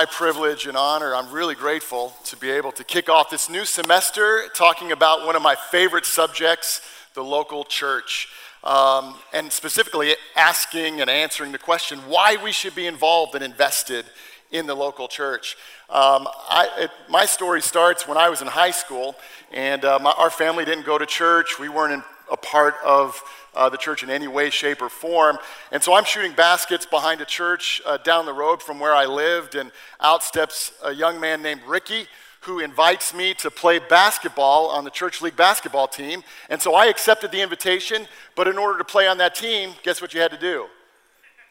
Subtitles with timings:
[0.00, 1.14] my privilege and honor.
[1.14, 5.36] I'm really grateful to be able to kick off this new semester talking about one
[5.36, 6.80] of my favorite subjects,
[7.12, 8.26] the local church.
[8.64, 14.06] Um, and specifically asking and answering the question why we should be involved and invested
[14.50, 15.58] in the local church.
[15.90, 19.16] Um, I, it, my story starts when I was in high school,
[19.52, 21.58] and uh, my, our family didn't go to church.
[21.58, 23.22] We weren't in, a part of
[23.54, 25.38] uh, the church in any way, shape, or form.
[25.72, 29.06] And so I'm shooting baskets behind a church uh, down the road from where I
[29.06, 32.06] lived, and out steps a young man named Ricky
[32.42, 36.22] who invites me to play basketball on the church league basketball team.
[36.48, 40.00] And so I accepted the invitation, but in order to play on that team, guess
[40.00, 40.66] what you had to do?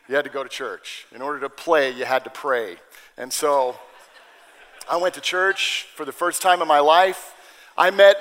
[0.07, 1.05] You had to go to church.
[1.13, 2.77] In order to play, you had to pray.
[3.17, 3.77] And so
[4.89, 7.35] I went to church for the first time in my life.
[7.77, 8.17] I met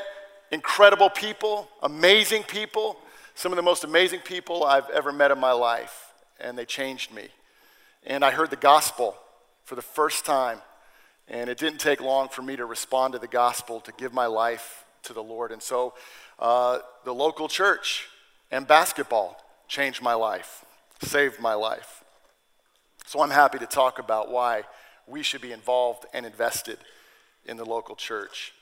[0.50, 2.98] incredible people, amazing people
[3.38, 7.14] some of the most amazing people I've ever met in my life, and they changed
[7.14, 7.28] me.
[8.04, 9.14] And I heard the gospel
[9.62, 10.58] for the first time,
[11.28, 14.26] and it didn't take long for me to respond to the gospel, to give my
[14.26, 15.52] life to the Lord.
[15.52, 15.94] And so
[16.40, 18.08] uh, the local church
[18.50, 20.64] and basketball changed my life,
[21.02, 22.02] saved my life.
[23.06, 24.64] So I'm happy to talk about why
[25.06, 26.78] we should be involved and invested
[27.46, 28.52] in the local church.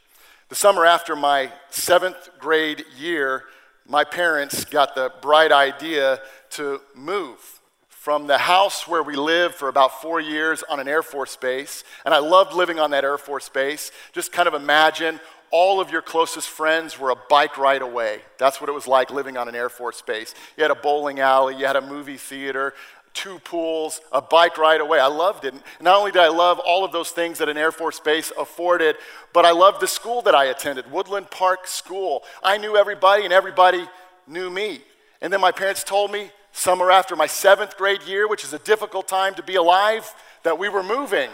[0.49, 3.43] The summer after my seventh grade year,
[3.85, 7.41] my parents got the bright idea to move
[7.89, 11.83] from the house where we lived for about four years on an Air Force base.
[12.05, 13.91] And I loved living on that Air Force base.
[14.13, 15.19] Just kind of imagine
[15.51, 18.21] all of your closest friends were a bike ride away.
[18.39, 20.33] That's what it was like living on an Air Force base.
[20.57, 22.75] You had a bowling alley, you had a movie theater,
[23.17, 25.01] two pools, a bike ride away.
[25.01, 25.55] I loved it.
[25.81, 28.97] Not only did I love all of those things that an Air Force base afforded,
[29.33, 32.23] but I loved the school that I attended, Woodland Park School.
[32.45, 33.89] I knew everybody, and everybody
[34.27, 34.83] knew me.
[35.23, 38.59] And then my parents told me, summer after my seventh grade year, which is a
[38.59, 41.31] difficult time to be alive, that we were moving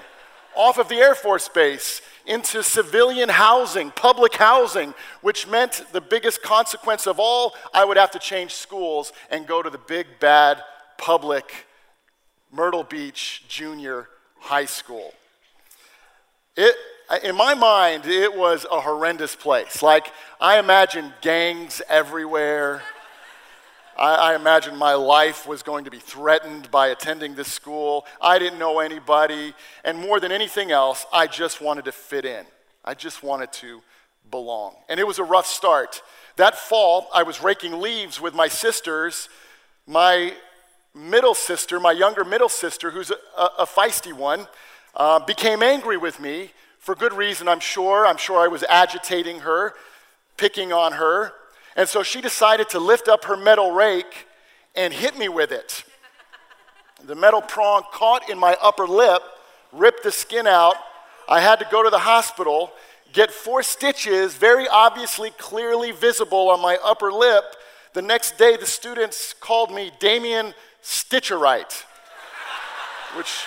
[0.54, 6.42] off of the Air Force Base into civilian housing, public housing, which meant the biggest
[6.42, 10.62] consequence of all, I would have to change schools and go to the big, bad,
[10.98, 11.66] public
[12.54, 14.08] Myrtle Beach Junior
[14.38, 15.14] High School.
[16.54, 16.76] It,
[17.24, 19.82] in my mind, it was a horrendous place.
[19.82, 22.82] Like, I imagine gangs everywhere.
[23.96, 28.04] I, I imagine my life was going to be threatened by attending this school.
[28.20, 29.54] I didn't know anybody.
[29.82, 32.44] And more than anything else, I just wanted to fit in.
[32.84, 33.80] I just wanted to
[34.30, 34.74] belong.
[34.90, 36.02] And it was a rough start.
[36.36, 39.30] That fall, I was raking leaves with my sisters.
[39.86, 40.34] My
[40.94, 44.46] middle sister, my younger middle sister, who's a, a feisty one,
[44.94, 46.50] uh, became angry with me
[46.82, 48.04] for good reason, I'm sure.
[48.04, 49.74] I'm sure I was agitating her,
[50.36, 51.32] picking on her.
[51.76, 54.26] And so she decided to lift up her metal rake
[54.74, 55.84] and hit me with it.
[57.04, 59.22] The metal prong caught in my upper lip,
[59.72, 60.74] ripped the skin out.
[61.28, 62.72] I had to go to the hospital,
[63.12, 67.44] get four stitches, very obviously clearly visible on my upper lip.
[67.94, 71.84] The next day, the students called me Damien Stitcherite,
[73.16, 73.46] which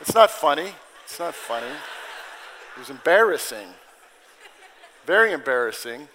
[0.00, 0.72] it's not funny.
[1.04, 1.66] It's not funny.
[1.66, 3.68] It was embarrassing.
[5.06, 6.08] Very embarrassing.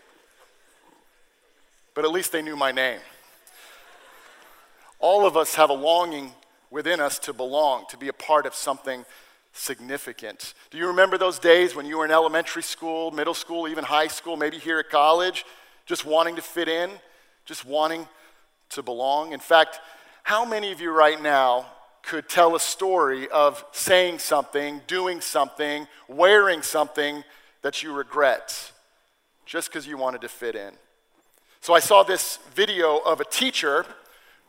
[1.96, 3.00] But at least they knew my name.
[5.00, 6.32] All of us have a longing
[6.72, 9.06] within us to belong, to be a part of something
[9.52, 10.54] significant.
[10.72, 14.08] Do you remember those days when you were in elementary school, middle school, even high
[14.08, 15.46] school, maybe here at college,
[15.86, 16.90] just wanting to fit in,
[17.46, 18.08] just wanting
[18.74, 19.34] to belong.
[19.34, 19.80] In fact,
[20.24, 21.66] how many of you right now
[22.02, 27.24] could tell a story of saying something, doing something, wearing something
[27.62, 28.72] that you regret
[29.46, 30.74] just because you wanted to fit in?
[31.62, 33.86] So I saw this video of a teacher,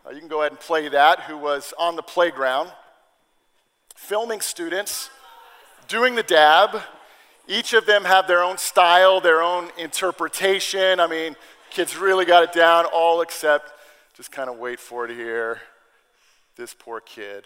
[0.05, 2.71] uh, you can go ahead and play that, who was on the playground
[3.95, 5.11] filming students
[5.89, 6.83] doing the dab.
[7.47, 11.01] Each of them have their own style, their own interpretation.
[11.01, 11.37] I mean,
[11.71, 13.73] kids really got it down, all except
[14.15, 15.61] just kind of wait for it here.
[16.57, 17.45] This poor kid.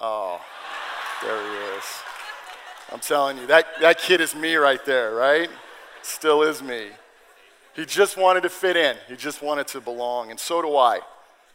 [0.00, 0.40] Oh,
[1.22, 1.84] there he is.
[2.92, 5.50] I'm telling you, that, that kid is me right there, right?
[6.02, 6.88] Still is me.
[7.74, 11.00] He just wanted to fit in, he just wanted to belong, and so do I,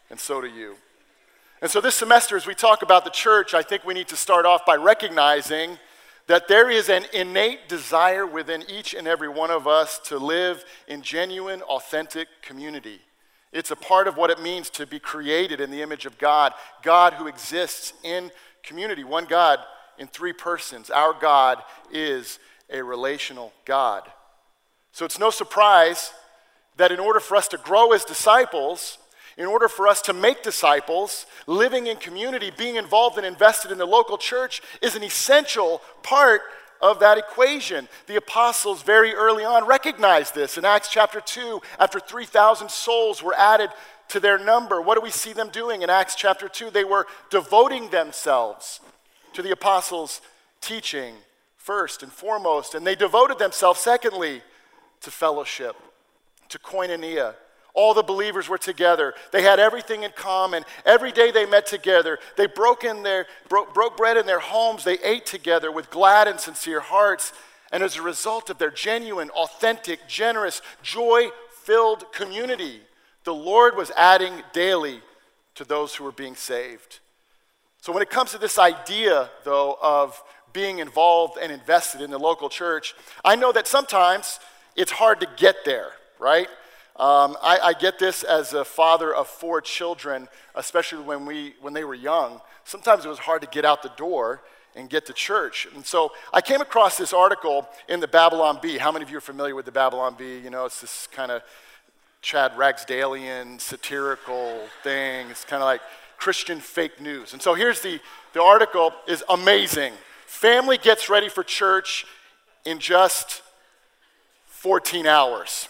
[0.09, 0.75] and so do you.
[1.61, 4.15] And so, this semester, as we talk about the church, I think we need to
[4.15, 5.77] start off by recognizing
[6.27, 10.65] that there is an innate desire within each and every one of us to live
[10.87, 12.99] in genuine, authentic community.
[13.51, 16.53] It's a part of what it means to be created in the image of God,
[16.83, 18.31] God who exists in
[18.63, 19.59] community, one God
[19.97, 20.89] in three persons.
[20.89, 21.61] Our God
[21.91, 22.39] is
[22.69, 24.03] a relational God.
[24.93, 26.13] So it's no surprise
[26.77, 28.97] that in order for us to grow as disciples,
[29.37, 33.77] In order for us to make disciples, living in community, being involved and invested in
[33.77, 36.41] the local church is an essential part
[36.81, 37.87] of that equation.
[38.07, 40.57] The apostles, very early on, recognized this.
[40.57, 43.69] In Acts chapter 2, after 3,000 souls were added
[44.09, 46.69] to their number, what do we see them doing in Acts chapter 2?
[46.69, 48.81] They were devoting themselves
[49.33, 50.21] to the apostles'
[50.59, 51.15] teaching
[51.55, 54.41] first and foremost, and they devoted themselves, secondly,
[55.01, 55.75] to fellowship,
[56.49, 57.35] to koinonia.
[57.73, 59.13] All the believers were together.
[59.31, 60.63] They had everything in common.
[60.85, 62.19] Every day they met together.
[62.35, 64.83] They broke, in their, broke, bread in their homes.
[64.83, 67.31] They ate together with glad and sincere hearts.
[67.71, 71.29] And as a result of their genuine, authentic, generous, joy
[71.63, 72.81] filled community,
[73.23, 75.01] the Lord was adding daily
[75.55, 76.99] to those who were being saved.
[77.81, 80.21] So, when it comes to this idea, though, of
[80.53, 84.39] being involved and invested in the local church, I know that sometimes
[84.75, 86.47] it's hard to get there, right?
[87.01, 91.73] Um, I, I, get this as a father of four children, especially when, we, when
[91.73, 92.39] they were young.
[92.63, 94.43] Sometimes it was hard to get out the door
[94.75, 95.67] and get to church.
[95.73, 98.77] And so I came across this article in the Babylon Bee.
[98.77, 100.37] How many of you are familiar with the Babylon Bee?
[100.37, 101.41] You know, it's this kind of
[102.21, 105.27] Chad Ragsdalian satirical thing.
[105.31, 105.81] It's kind of like
[106.19, 107.33] Christian fake news.
[107.33, 107.99] And so here's the,
[108.33, 109.93] the article is amazing.
[110.27, 112.05] Family gets ready for church
[112.63, 113.41] in just
[114.45, 115.67] 14 hours.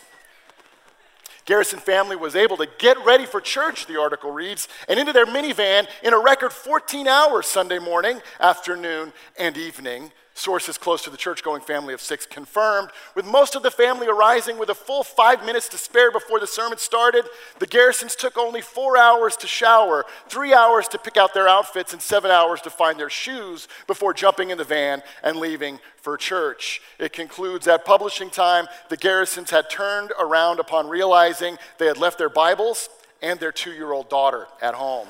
[1.45, 5.25] Garrison family was able to get ready for church, the article reads, and into their
[5.25, 10.11] minivan in a record 14 hours Sunday morning, afternoon, and evening.
[10.33, 12.89] Sources close to the church going family of six confirmed.
[13.15, 16.47] With most of the family arising with a full five minutes to spare before the
[16.47, 17.25] sermon started,
[17.59, 21.91] the Garrisons took only four hours to shower, three hours to pick out their outfits,
[21.91, 26.15] and seven hours to find their shoes before jumping in the van and leaving for
[26.15, 26.81] church.
[26.97, 32.17] It concludes at publishing time, the Garrisons had turned around upon realizing they had left
[32.17, 32.89] their Bibles
[33.21, 35.07] and their two year old daughter at home.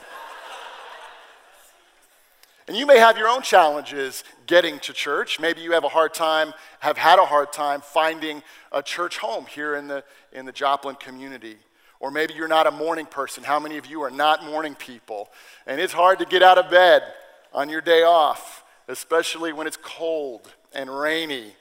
[2.72, 5.42] And you may have your own challenges getting to church.
[5.42, 8.42] Maybe you have a hard time, have had a hard time finding
[8.72, 11.58] a church home here in the, in the Joplin community.
[12.00, 13.44] Or maybe you're not a morning person.
[13.44, 15.28] How many of you are not morning people?
[15.68, 17.04] And it's hard to get out of bed
[17.52, 21.52] on your day off, especially when it's cold and rainy.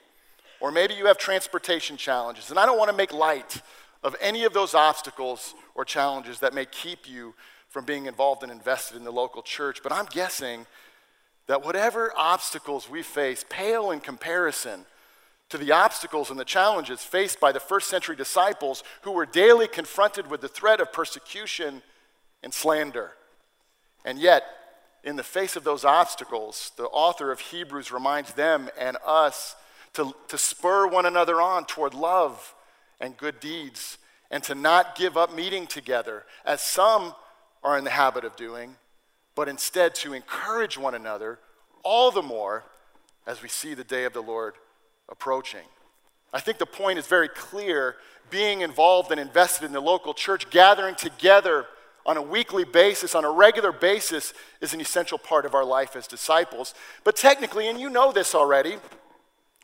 [0.60, 2.50] Or maybe you have transportation challenges.
[2.50, 3.60] And I don't want to make light
[4.04, 7.34] of any of those obstacles or challenges that may keep you
[7.68, 10.66] from being involved and invested in the local church, but I'm guessing
[11.50, 14.86] that whatever obstacles we face pale in comparison
[15.48, 19.66] to the obstacles and the challenges faced by the first century disciples who were daily
[19.66, 21.82] confronted with the threat of persecution
[22.44, 23.14] and slander.
[24.04, 24.44] And yet,
[25.02, 29.56] in the face of those obstacles, the author of Hebrews reminds them and us
[29.94, 32.54] to, to spur one another on toward love
[33.00, 33.98] and good deeds
[34.30, 37.12] and to not give up meeting together, as some
[37.64, 38.76] are in the habit of doing,
[39.34, 41.40] but instead to encourage one another
[41.82, 42.64] all the more
[43.26, 44.54] as we see the day of the Lord
[45.08, 45.64] approaching.
[46.32, 47.96] I think the point is very clear.
[48.30, 51.66] Being involved and invested in the local church, gathering together
[52.06, 55.96] on a weekly basis, on a regular basis, is an essential part of our life
[55.96, 56.74] as disciples.
[57.04, 58.76] But technically, and you know this already,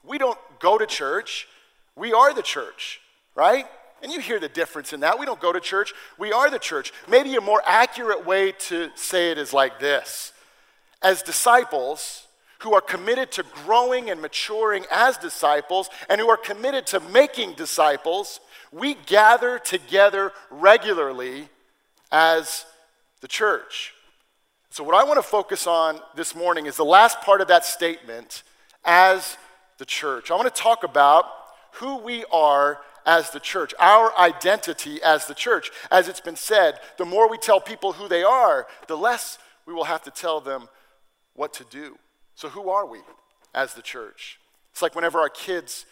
[0.04, 1.48] we don't go to church,
[1.94, 3.00] we are the church,
[3.34, 3.66] right?
[4.02, 5.18] And you hear the difference in that.
[5.18, 6.92] We don't go to church, we are the church.
[7.08, 10.32] Maybe a more accurate way to say it is like this
[11.02, 12.26] As disciples
[12.60, 17.52] who are committed to growing and maturing as disciples and who are committed to making
[17.52, 18.40] disciples,
[18.72, 21.48] we gather together regularly
[22.10, 22.64] as
[23.20, 23.92] the church.
[24.70, 27.64] So, what I want to focus on this morning is the last part of that
[27.64, 28.42] statement
[28.84, 29.36] as
[29.78, 30.30] the church.
[30.30, 31.24] I want to talk about
[31.72, 35.70] who we are as the church, our identity as the church.
[35.90, 39.72] As it's been said, the more we tell people who they are, the less we
[39.72, 40.68] will have to tell them
[41.36, 41.96] what to do.
[42.34, 42.98] So, who are we
[43.54, 44.38] as the church?
[44.72, 45.86] It's like whenever our kids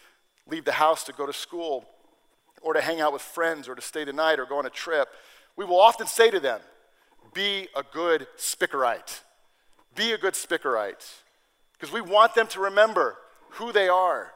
[0.47, 1.87] leave the house to go to school
[2.61, 4.71] or to hang out with friends or to stay the night or go on a
[4.71, 5.09] trip,
[5.57, 6.61] we will often say to them,
[7.33, 9.21] Be a good Spikereit.
[9.95, 11.15] Be a good Spikereit.
[11.73, 13.17] Because we want them to remember
[13.51, 14.33] who they are.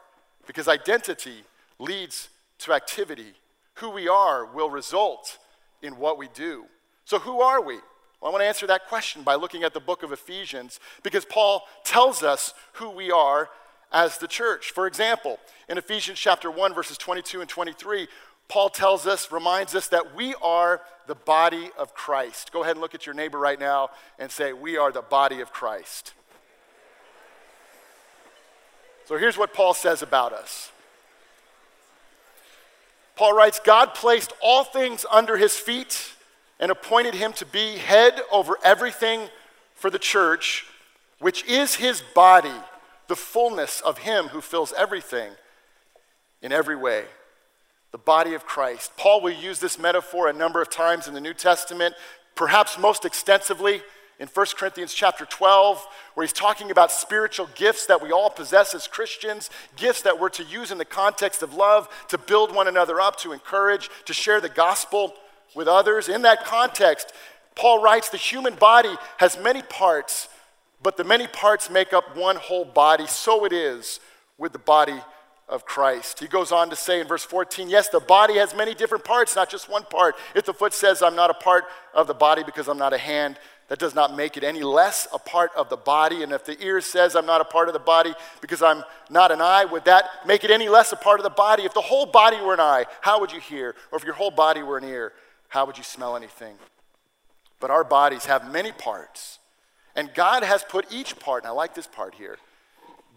[0.46, 1.44] Because identity
[1.78, 2.28] leads
[2.60, 3.34] to activity.
[3.74, 5.38] Who we are will result
[5.82, 6.64] in what we do.
[7.04, 7.78] So, who are we?
[8.20, 11.24] Well, I want to answer that question by looking at the book of Ephesians because
[11.24, 13.48] Paul tells us who we are
[13.92, 14.72] as the church.
[14.72, 18.08] For example, in Ephesians chapter 1 verses 22 and 23,
[18.48, 22.50] Paul tells us, reminds us that we are the body of Christ.
[22.50, 25.40] Go ahead and look at your neighbor right now and say, We are the body
[25.40, 26.14] of Christ.
[29.04, 30.72] So here's what Paul says about us
[33.16, 36.14] Paul writes, God placed all things under his feet
[36.60, 39.28] and appointed him to be head over everything
[39.74, 40.66] for the church,
[41.20, 42.54] which is his body,
[43.06, 45.32] the fullness of him who fills everything
[46.42, 47.04] in every way.
[47.90, 48.92] The body of Christ.
[48.96, 51.94] Paul will use this metaphor a number of times in the New Testament,
[52.34, 53.82] perhaps most extensively
[54.20, 58.74] in 1 Corinthians chapter 12, where he's talking about spiritual gifts that we all possess
[58.74, 62.68] as Christians, gifts that we're to use in the context of love, to build one
[62.68, 65.14] another up, to encourage, to share the gospel
[65.54, 66.08] with others.
[66.08, 67.12] In that context,
[67.54, 70.28] Paul writes the human body has many parts,
[70.82, 73.06] but the many parts make up one whole body.
[73.06, 74.00] So it is
[74.36, 75.00] with the body
[75.48, 76.20] of Christ.
[76.20, 79.34] He goes on to say in verse 14, yes, the body has many different parts,
[79.34, 80.14] not just one part.
[80.34, 81.64] If the foot says, I'm not a part
[81.94, 83.38] of the body because I'm not a hand,
[83.68, 86.22] that does not make it any less a part of the body.
[86.22, 89.30] And if the ear says, I'm not a part of the body because I'm not
[89.30, 91.64] an eye, would that make it any less a part of the body?
[91.64, 93.74] If the whole body were an eye, how would you hear?
[93.90, 95.12] Or if your whole body were an ear,
[95.48, 96.54] how would you smell anything?
[97.60, 99.38] But our bodies have many parts.
[99.96, 102.38] And God has put each part, and I like this part here,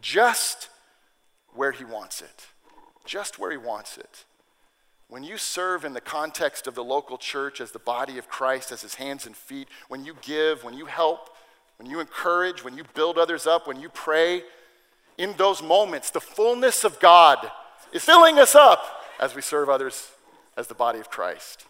[0.01, 0.69] just
[1.53, 2.47] where He wants it.
[3.05, 4.25] Just where He wants it.
[5.07, 8.71] When you serve in the context of the local church as the body of Christ,
[8.71, 11.29] as his hands and feet, when you give, when you help,
[11.77, 14.41] when you encourage, when you build others up, when you pray,
[15.17, 17.51] in those moments, the fullness of God
[17.91, 20.11] is filling us up as we serve others
[20.55, 21.65] as the body of Christ.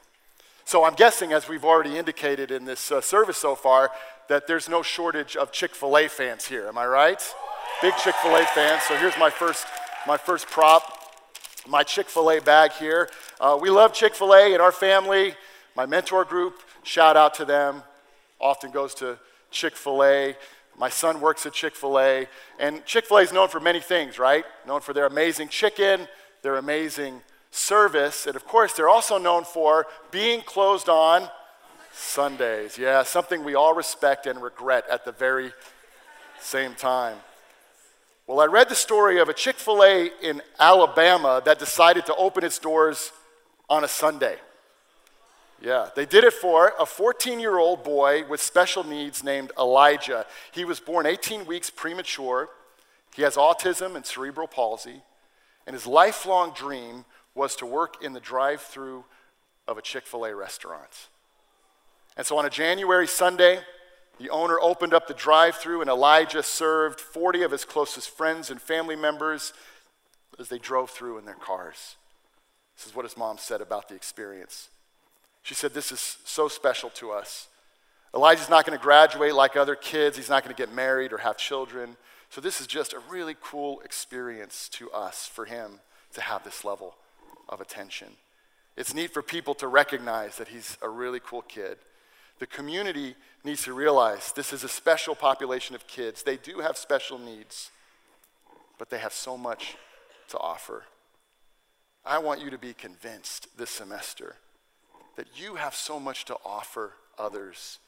[0.66, 3.92] So I'm guessing, as we've already indicated in this uh, service so far,
[4.30, 6.68] that there's no shortage of Chick fil A fans here.
[6.68, 7.22] Am I right?
[7.82, 8.84] Big Chick fil A fans.
[8.84, 9.66] So here's my first,
[10.08, 11.00] my first prop
[11.68, 13.10] my Chick fil A bag here.
[13.40, 15.36] Uh, we love Chick fil A in our family.
[15.76, 17.84] My mentor group, shout out to them,
[18.40, 19.18] often goes to
[19.52, 20.36] Chick fil A.
[20.78, 22.28] My son works at Chick fil A.
[22.60, 24.44] And Chick fil A is known for many things, right?
[24.66, 26.08] Known for their amazing chicken,
[26.42, 31.30] their amazing service, and of course, they're also known for being closed on
[31.94, 32.78] Sundays.
[32.78, 35.54] Yeah, something we all respect and regret at the very
[36.40, 37.18] same time.
[38.26, 42.16] Well, I read the story of a Chick fil A in Alabama that decided to
[42.16, 43.12] open its doors
[43.70, 44.38] on a Sunday.
[45.62, 50.26] Yeah, they did it for a 14 year old boy with special needs named Elijah.
[50.52, 52.50] He was born 18 weeks premature.
[53.16, 55.02] He has autism and cerebral palsy.
[55.68, 59.06] And his lifelong dream was to work in the drive through
[59.68, 61.08] of a Chick fil A restaurant.
[62.18, 63.60] And so on a January Sunday,
[64.20, 68.52] the owner opened up the drive through, and Elijah served 40 of his closest friends
[68.52, 69.54] and family members
[70.40, 71.96] as they drove through in their cars.
[72.78, 74.70] This is what his mom said about the experience.
[75.44, 77.48] She said, This is so special to us.
[78.14, 81.20] Elijah's not going to graduate like other kids, he's not going to get married or
[81.20, 81.96] have children.
[82.30, 85.80] So, this is just a really cool experience to us for him
[86.14, 86.96] to have this level
[87.52, 88.08] of attention.
[88.78, 91.78] It's neat for people to recognize that he's a really cool kid.
[92.40, 96.24] The community needs to realize this is a special population of kids.
[96.24, 97.70] They do have special needs,
[98.80, 99.76] but they have so much
[100.30, 100.84] to offer.
[102.06, 104.38] I want you to be convinced this semester
[105.18, 107.80] that you have so much to offer others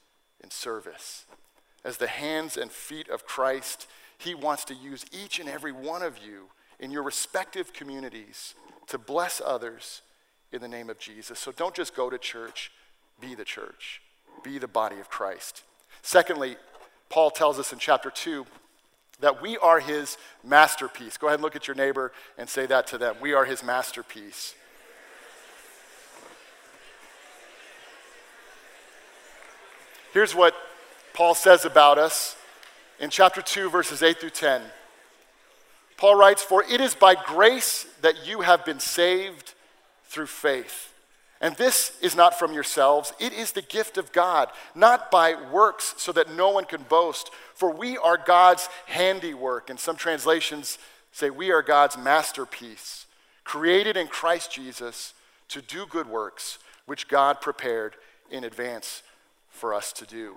[0.43, 1.25] in service.
[1.83, 6.03] As the hands and feet of Christ, He wants to use each and every one
[6.03, 8.53] of you in your respective communities
[8.87, 10.01] to bless others
[10.51, 11.39] in the name of Jesus.
[11.39, 12.71] So don't just go to church,
[13.19, 14.01] be the church
[14.43, 15.63] be the body of Christ.
[16.01, 16.57] Secondly,
[17.09, 18.45] Paul tells us in chapter 2
[19.21, 21.17] that we are his masterpiece.
[21.17, 23.15] Go ahead and look at your neighbor and say that to them.
[23.21, 24.55] We are his masterpiece.
[30.13, 30.53] Here's what
[31.13, 32.35] Paul says about us
[32.99, 34.61] in chapter 2, verses 8 through 10.
[36.03, 39.53] Paul writes, For it is by grace that you have been saved
[40.03, 40.93] through faith.
[41.39, 45.93] And this is not from yourselves, it is the gift of God, not by works,
[45.95, 47.31] so that no one can boast.
[47.53, 49.69] For we are God's handiwork.
[49.69, 50.77] And some translations
[51.13, 53.05] say we are God's masterpiece,
[53.45, 55.13] created in Christ Jesus
[55.47, 57.95] to do good works, which God prepared
[58.29, 59.03] in advance
[59.47, 60.35] for us to do.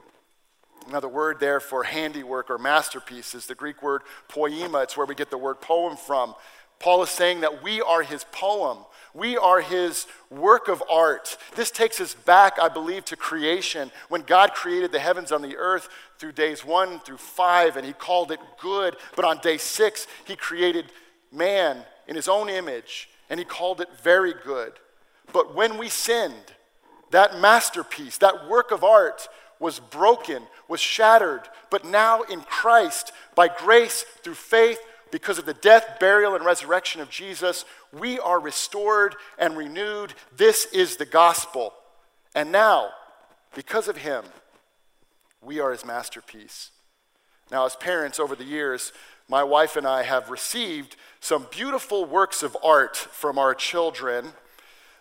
[0.88, 4.84] Another word there for handiwork or masterpiece is the Greek word poiema.
[4.84, 6.34] It's where we get the word poem from.
[6.78, 8.78] Paul is saying that we are his poem.
[9.14, 11.38] We are his work of art.
[11.54, 15.56] This takes us back, I believe, to creation when God created the heavens on the
[15.56, 18.96] earth through days one through five, and he called it good.
[19.16, 20.92] But on day six, he created
[21.32, 24.74] man in his own image, and he called it very good.
[25.32, 26.34] But when we sinned,
[27.10, 31.42] that masterpiece, that work of art, was broken, was shattered.
[31.70, 34.78] But now in Christ, by grace, through faith,
[35.10, 40.14] because of the death, burial, and resurrection of Jesus, we are restored and renewed.
[40.36, 41.72] This is the gospel.
[42.34, 42.90] And now,
[43.56, 44.22] Because of him,
[45.40, 46.72] we are his masterpiece.
[47.50, 48.92] Now, as parents over the years,
[49.28, 54.34] my wife and I have received some beautiful works of art from our children.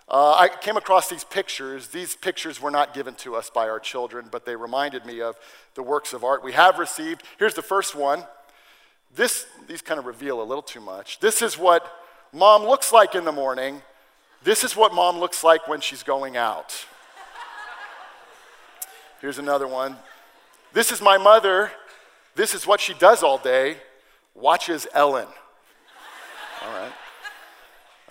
[0.08, 1.88] Uh, I came across these pictures.
[1.88, 5.36] These pictures were not given to us by our children, but they reminded me of
[5.74, 7.24] the works of art we have received.
[7.40, 8.24] Here's the first one.
[9.16, 11.20] This, these kind of reveal a little too much.
[11.20, 11.92] This is what
[12.32, 13.82] mom looks like in the morning.
[14.44, 16.86] This is what mom looks like when she's going out.
[19.22, 19.96] Here's another one.
[20.74, 21.72] This is my mother.
[22.36, 23.78] This is what she does all day
[24.36, 25.28] watches Ellen.
[26.62, 26.92] All right.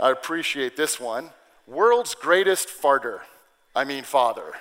[0.00, 1.30] I appreciate this one.
[1.66, 3.21] World's greatest farter.
[3.75, 4.52] I mean, father.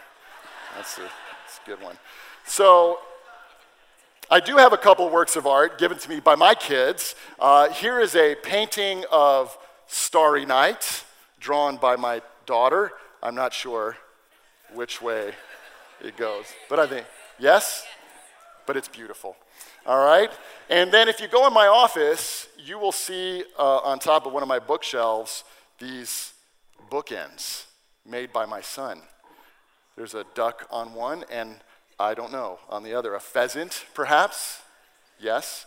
[0.75, 1.97] That's a, that's a good one.
[2.45, 2.99] So,
[4.31, 7.13] I do have a couple works of art given to me by my kids.
[7.37, 11.03] Uh, here is a painting of Starry Night
[11.39, 12.93] drawn by my daughter.
[13.21, 13.97] I'm not sure
[14.73, 15.33] which way
[16.01, 17.05] it goes, but I think,
[17.37, 17.85] yes?
[18.65, 19.35] But it's beautiful.
[19.85, 20.31] All right?
[20.69, 24.33] And then if you go in my office, you will see uh, on top of
[24.33, 25.43] one of my bookshelves
[25.79, 26.32] these
[26.93, 27.65] bookends
[28.07, 29.01] made by my son.
[29.95, 31.55] There's a duck on one, and
[31.99, 33.15] I don't know, on the other.
[33.15, 34.61] A pheasant, perhaps?
[35.19, 35.65] Yes.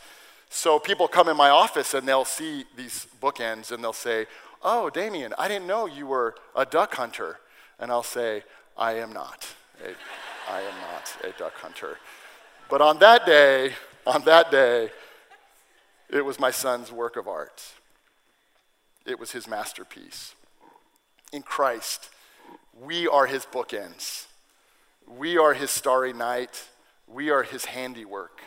[0.48, 4.26] So people come in my office and they'll see these bookends and they'll say,
[4.62, 7.38] Oh, Damien, I didn't know you were a duck hunter.
[7.78, 8.42] And I'll say,
[8.76, 9.46] I am not.
[9.84, 11.98] A, I am not a duck hunter.
[12.70, 13.72] But on that day,
[14.06, 14.90] on that day,
[16.08, 17.74] it was my son's work of art.
[19.04, 20.35] It was his masterpiece.
[21.32, 22.10] In Christ,
[22.80, 24.26] we are his bookends.
[25.06, 26.68] We are his starry night.
[27.06, 28.40] We are his handiwork.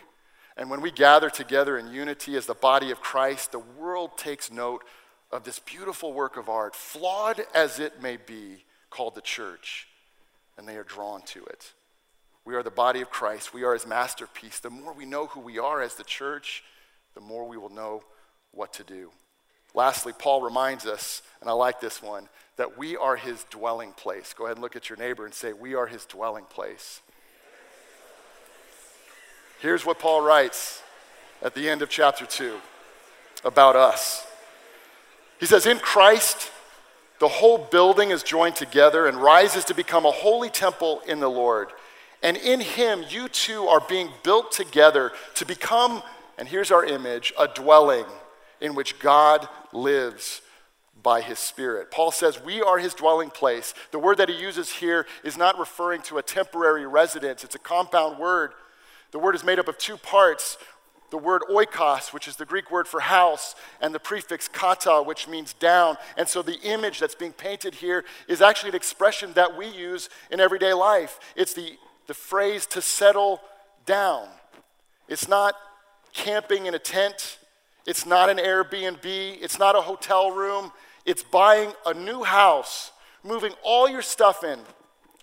[0.58, 4.52] And when we gather together in unity as the body of Christ, the world takes
[4.52, 4.84] note
[5.32, 9.88] of this beautiful work of art, flawed as it may be, called the church,
[10.58, 11.74] and they are drawn to it.
[12.44, 13.54] We are the body of Christ.
[13.54, 14.60] We are his masterpiece.
[14.60, 16.63] The more we know who we are as the church,
[17.13, 18.04] the more we will know
[18.52, 19.12] what to do.
[19.80, 24.34] Lastly, Paul reminds us, and I like this one, that we are his dwelling place.
[24.34, 27.00] Go ahead and look at your neighbor and say, We are his dwelling place.
[29.62, 30.84] Here's what Paul writes
[31.42, 32.58] at the end of chapter 2
[33.46, 34.28] about us.
[35.39, 36.52] He says, In Christ,
[37.22, 41.30] the whole building is joined together and rises to become a holy temple in the
[41.30, 41.70] Lord.
[42.22, 46.04] And in him, you two are being built together to become,
[46.38, 48.04] and here's our image, a dwelling
[48.60, 50.42] in which God lives
[51.02, 51.92] by his Spirit.
[51.92, 53.74] Paul says, We are his dwelling place.
[53.92, 57.60] The word that he uses here is not referring to a temporary residence, it's a
[57.60, 58.52] compound word.
[59.12, 60.58] The word is made up of two parts
[61.12, 65.28] the word oikos, which is the Greek word for house, and the prefix kata, which
[65.28, 65.98] means down.
[66.16, 70.10] And so the image that's being painted here is actually an expression that we use
[70.30, 71.20] in everyday life.
[71.36, 71.78] It's the
[72.10, 73.40] the phrase to settle
[73.86, 74.28] down.
[75.08, 75.54] It's not
[76.12, 77.38] camping in a tent,
[77.89, 80.71] it's not an Airbnb, it's not a hotel room.
[81.06, 82.91] It's buying a new house,
[83.23, 84.60] moving all your stuff in,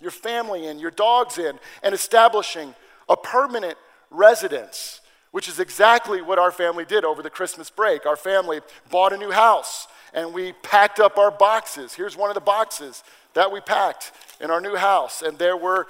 [0.01, 2.75] your family in, your dogs in, and establishing
[3.07, 3.77] a permanent
[4.11, 4.99] residence,
[5.31, 8.05] which is exactly what our family did over the Christmas break.
[8.05, 8.59] Our family
[8.91, 11.93] bought a new house and we packed up our boxes.
[11.93, 13.01] Here's one of the boxes
[13.33, 15.87] that we packed in our new house, and there were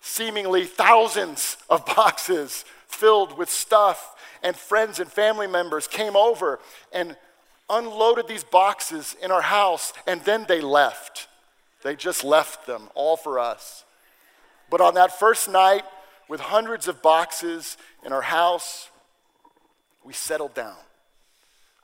[0.00, 6.58] seemingly thousands of boxes filled with stuff, and friends and family members came over
[6.92, 7.16] and
[7.70, 11.28] unloaded these boxes in our house, and then they left.
[11.82, 13.84] They just left them all for us.
[14.70, 15.82] But on that first night,
[16.28, 18.90] with hundreds of boxes in our house,
[20.04, 20.76] we settled down.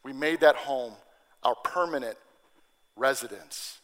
[0.03, 0.95] We made that home
[1.43, 2.17] our permanent
[2.97, 3.79] residence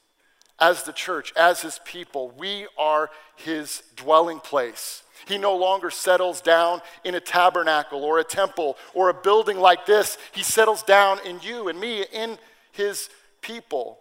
[0.59, 5.03] as the church, as his people, we are his dwelling place.
[5.27, 9.87] He no longer settles down in a tabernacle or a temple or a building like
[9.87, 10.19] this.
[10.33, 12.39] He settles down in you and me, in
[12.73, 13.09] his
[13.41, 13.99] people,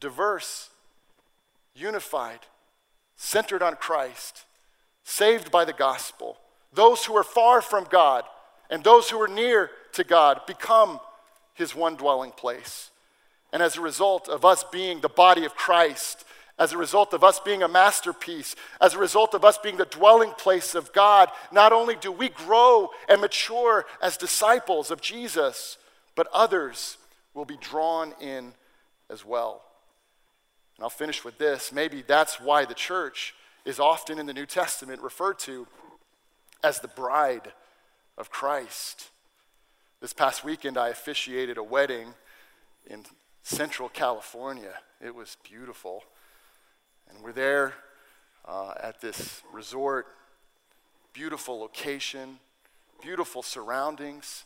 [0.00, 0.70] diverse,
[1.74, 2.40] unified,
[3.16, 4.44] centered on Christ,
[5.04, 6.38] saved by the gospel.
[6.72, 8.24] Those who are far from God
[8.68, 11.00] and those who are near to God become
[11.54, 12.90] his one dwelling place.
[13.52, 16.24] And as a result of us being the body of Christ,
[16.58, 19.84] as a result of us being a masterpiece, as a result of us being the
[19.84, 25.78] dwelling place of God, not only do we grow and mature as disciples of Jesus,
[26.14, 26.98] but others
[27.32, 28.52] will be drawn in
[29.08, 29.62] as well.
[30.76, 31.72] And I'll finish with this.
[31.72, 33.34] Maybe that's why the church
[33.64, 35.66] is often in the New Testament referred to
[36.62, 37.52] as the bride
[38.16, 39.10] of Christ.
[40.00, 42.14] This past weekend, I officiated a wedding
[42.86, 43.04] in
[43.42, 44.74] Central California.
[45.00, 46.04] It was beautiful.
[47.08, 47.74] And we're there
[48.46, 50.06] uh, at this resort.
[51.12, 52.38] Beautiful location,
[53.02, 54.44] beautiful surroundings.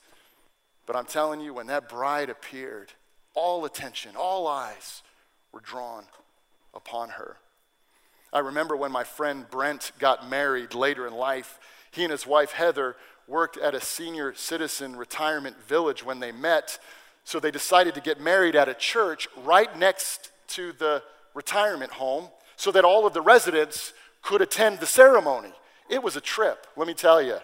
[0.87, 2.93] But I'm telling you, when that bride appeared,
[3.35, 5.03] all attention, all eyes
[5.53, 6.05] were drawn
[6.75, 7.37] upon her.
[8.33, 11.59] I remember when my friend Brent got married later in life,
[11.91, 12.97] he and his wife Heather
[13.29, 16.79] worked at a senior citizen retirement village when they met.
[17.25, 21.03] So they decided to get married at a church right next to the
[21.35, 25.53] retirement home so that all of the residents could attend the ceremony.
[25.89, 27.39] It was a trip, let me tell you.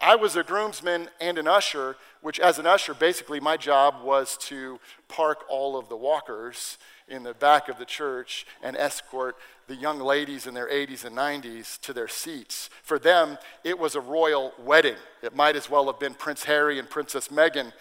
[0.00, 4.38] I was a groomsman and an usher, which, as an usher, basically my job was
[4.48, 9.76] to park all of the walkers in the back of the church and escort the
[9.76, 12.70] young ladies in their 80s and 90s to their seats.
[12.82, 14.96] For them, it was a royal wedding.
[15.22, 17.72] It might as well have been Prince Harry and Princess Meghan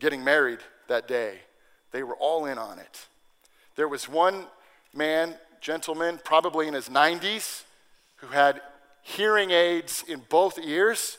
[0.00, 0.58] getting married
[0.88, 1.38] that day.
[1.92, 3.06] They were all in on it.
[3.76, 4.46] There was one
[4.94, 7.62] man, gentleman, probably in his 90s,
[8.16, 8.60] who had
[9.02, 11.18] hearing aids in both ears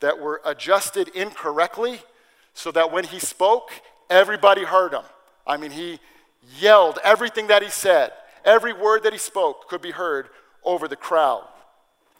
[0.00, 2.00] that were adjusted incorrectly
[2.54, 3.70] so that when he spoke,
[4.08, 5.04] everybody heard him.
[5.46, 6.00] I mean, he
[6.58, 8.12] yelled everything that he said,
[8.44, 10.28] every word that he spoke could be heard
[10.64, 11.46] over the crowd.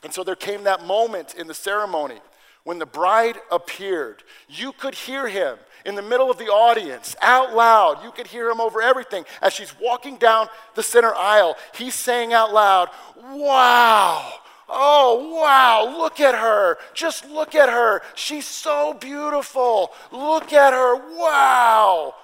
[0.03, 2.20] And so there came that moment in the ceremony
[2.64, 4.23] when the bride appeared.
[4.49, 8.03] You could hear him in the middle of the audience, out loud.
[8.05, 9.25] You could hear him over everything.
[9.43, 14.40] As she's walking down the center aisle, he's saying out loud, Wow,
[14.73, 16.79] Oh, wow, look at her.
[16.95, 18.03] Just look at her.
[18.14, 19.90] She's so beautiful.
[20.12, 20.95] Look at her.
[21.16, 22.14] Wow.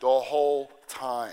[0.00, 1.30] The whole time.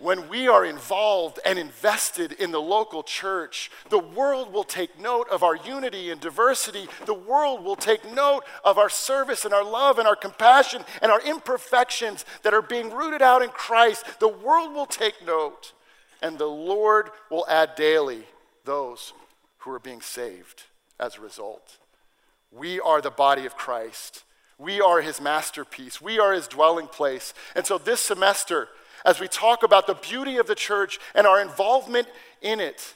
[0.00, 5.28] When we are involved and invested in the local church, the world will take note
[5.30, 6.88] of our unity and diversity.
[7.06, 11.10] The world will take note of our service and our love and our compassion and
[11.10, 14.20] our imperfections that are being rooted out in Christ.
[14.20, 15.72] The world will take note
[16.22, 18.24] and the Lord will add daily
[18.64, 19.12] those
[19.58, 20.64] who are being saved
[20.98, 21.78] as a result.
[22.50, 24.24] We are the body of Christ.
[24.58, 26.00] We are his masterpiece.
[26.00, 27.34] We are his dwelling place.
[27.54, 28.68] And so this semester,
[29.04, 32.08] as we talk about the beauty of the church and our involvement
[32.40, 32.94] in it,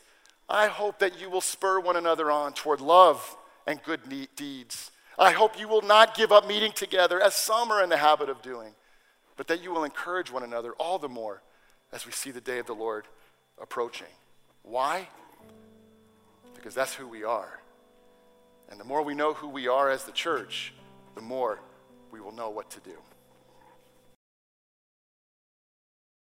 [0.49, 4.01] I hope that you will spur one another on toward love and good
[4.35, 4.91] deeds.
[5.19, 8.31] I hope you will not give up meeting together as some are in the habit
[8.31, 8.75] of doing,
[9.37, 11.43] but that you will encourage one another all the more
[11.93, 13.05] as we see the day of the Lord
[13.61, 14.07] approaching.
[14.63, 15.09] Why?
[16.55, 17.61] Because that's who we are.
[18.71, 20.73] And the more we know who we are as the church,
[21.15, 21.59] the more
[22.11, 22.97] we will know what to do.